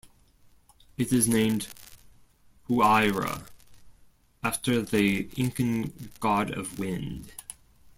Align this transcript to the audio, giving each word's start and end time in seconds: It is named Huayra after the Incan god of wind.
It 0.97 1.13
is 1.13 1.27
named 1.27 1.67
Huayra 2.67 3.45
after 4.43 4.81
the 4.81 5.29
Incan 5.37 6.09
god 6.19 6.49
of 6.49 6.79
wind. 6.79 7.31